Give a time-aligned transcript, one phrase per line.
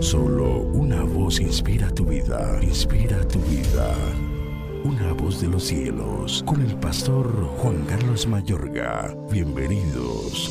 [0.00, 3.94] Solo una voz inspira tu vida, inspira tu vida.
[4.84, 9.16] Una voz de los cielos, con el pastor Juan Carlos Mayorga.
[9.30, 10.50] Bienvenidos.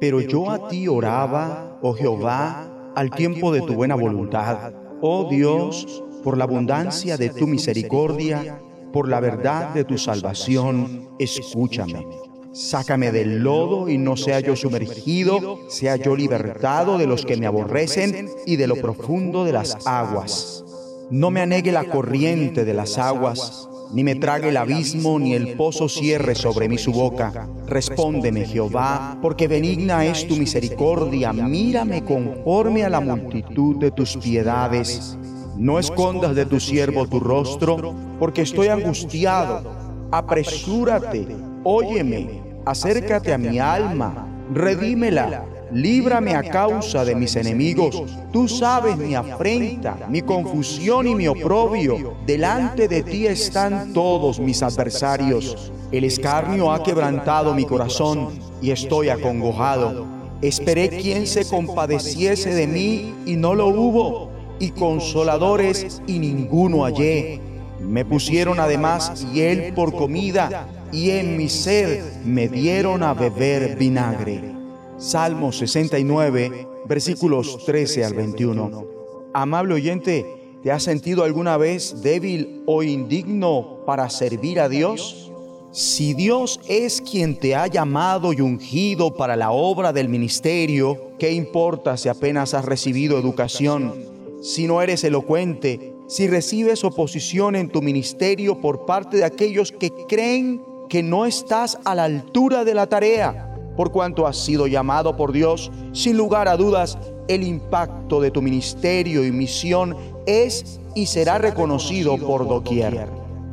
[0.00, 4.74] Pero yo a ti oraba, oh Jehová, al tiempo de tu buena voluntad.
[5.00, 8.60] Oh Dios, por la abundancia de tu misericordia,
[8.92, 12.25] por la verdad de tu salvación, escúchame.
[12.56, 17.44] Sácame del lodo y no sea yo sumergido, sea yo libertado de los que me
[17.44, 20.64] aborrecen y de lo profundo de las aguas.
[21.10, 25.54] No me anegue la corriente de las aguas, ni me trague el abismo, ni el
[25.54, 27.46] pozo cierre sobre mí su boca.
[27.66, 35.18] Respóndeme, Jehová, porque benigna es tu misericordia, mírame conforme a la multitud de tus piedades.
[35.58, 39.76] No escondas de tu siervo tu rostro, porque estoy angustiado.
[40.10, 41.26] Apresúrate,
[41.62, 48.02] óyeme acércate a mi alma, redímela, líbrame a causa de mis enemigos.
[48.32, 52.14] Tú sabes mi afrenta, mi confusión y mi oprobio.
[52.26, 55.72] Delante de ti están todos mis adversarios.
[55.92, 60.04] El escarnio ha quebrantado mi corazón y estoy acongojado.
[60.42, 67.40] Esperé quien se compadeciese de mí y no lo hubo, y consoladores y ninguno hallé.
[67.80, 74.54] Me pusieron además hiel por comida y en mi sed me dieron a beber vinagre.
[74.98, 78.86] Salmo 69, versículos 13 al 21.
[79.34, 85.30] Amable oyente, ¿te has sentido alguna vez débil o indigno para servir a Dios?
[85.70, 91.32] Si Dios es quien te ha llamado y ungido para la obra del ministerio, ¿qué
[91.32, 93.92] importa si apenas has recibido educación?
[94.40, 99.90] Si no eres elocuente, si recibes oposición en tu ministerio por parte de aquellos que
[100.08, 105.16] creen que no estás a la altura de la tarea, por cuanto has sido llamado
[105.16, 106.96] por Dios, sin lugar a dudas,
[107.28, 113.08] el impacto de tu ministerio y misión es y será reconocido por doquier.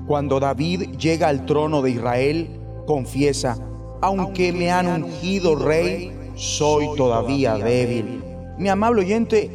[0.08, 2.50] Cuando David llega al trono de Israel,
[2.86, 3.58] confiesa,
[4.02, 8.22] aunque me han ungido rey, soy todavía débil.
[8.58, 9.50] Mi amable oyente,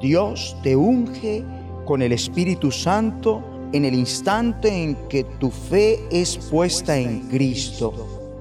[0.00, 1.44] Dios te unge
[1.84, 7.92] con el Espíritu Santo en el instante en que tu fe es puesta en Cristo.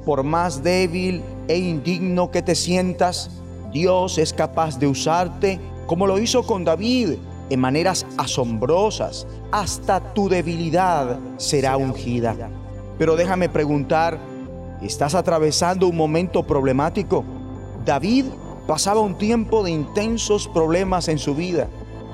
[0.06, 3.30] Por más débil e indigno que te sientas,
[3.72, 7.14] Dios es capaz de usarte como lo hizo con David
[7.50, 9.26] en maneras asombrosas.
[9.52, 12.36] Hasta tu debilidad será ungida.
[12.98, 14.20] Pero déjame preguntar,
[14.82, 17.24] ¿estás atravesando un momento problemático?
[17.86, 18.26] David
[18.68, 21.68] pasaba un tiempo de intensos problemas en su vida.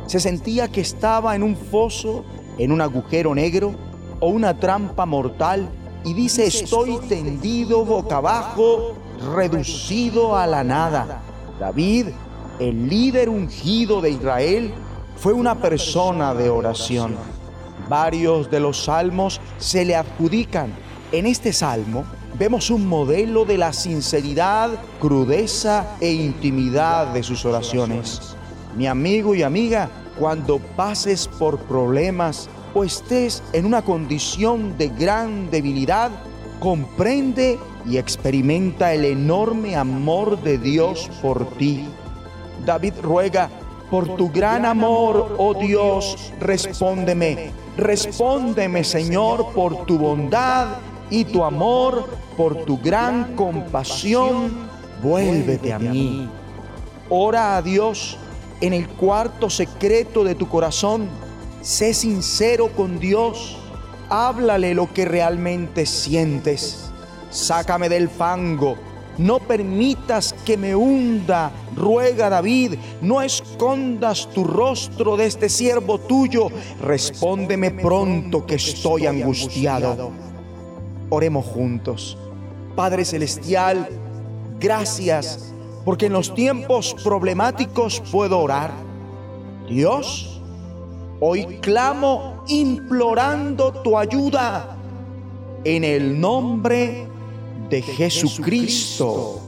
[0.08, 2.24] Se sentía que estaba en un foso
[2.58, 3.76] en un agujero negro
[4.20, 5.70] o una trampa mortal
[6.04, 8.94] y dice estoy tendido boca abajo,
[9.36, 11.22] reducido a la nada.
[11.60, 12.08] David,
[12.60, 14.74] el líder ungido de Israel,
[15.18, 17.16] fue una persona de oración.
[17.90, 20.74] Varios de los salmos se le adjudican.
[21.12, 22.06] En este salmo
[22.40, 24.70] vemos un modelo de la sinceridad,
[25.02, 28.37] crudeza e intimidad de sus oraciones.
[28.78, 29.90] Mi amigo y amiga,
[30.20, 36.12] cuando pases por problemas o estés en una condición de gran debilidad,
[36.60, 41.88] comprende y experimenta el enorme amor de Dios por ti.
[42.68, 43.50] David ruega,
[43.90, 47.50] por tu gran amor, oh Dios, respóndeme.
[47.78, 50.68] Respóndeme, Señor, por tu bondad
[51.10, 54.52] y tu amor, por tu gran compasión,
[55.02, 56.30] vuélvete a mí.
[57.10, 58.20] Ora a Dios
[58.62, 61.08] en el cuarto secreto de tu corazón.
[61.62, 63.58] Sé sincero con Dios.
[64.10, 66.92] Háblale lo que realmente sientes.
[67.30, 68.76] Sácame del fango.
[69.18, 72.76] No permitas que me hunda, ruega David.
[73.02, 76.50] No escondas tu rostro de este siervo tuyo.
[76.82, 80.12] Respóndeme pronto que estoy angustiado.
[81.10, 82.18] Oremos juntos.
[82.76, 83.90] Padre Celestial,
[84.60, 85.54] gracias
[85.88, 88.72] porque en los tiempos problemáticos puedo orar.
[89.70, 90.42] Dios,
[91.22, 94.76] hoy clamo implorando tu ayuda
[95.64, 97.08] en el nombre
[97.70, 99.40] de Jesucristo.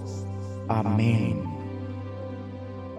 [0.70, 1.44] Amén.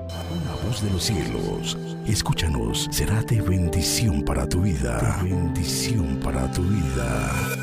[0.04, 5.18] Una voz de los cielos, escúchanos, será de bendición para tu vida.
[5.22, 7.59] bendición para tu vida.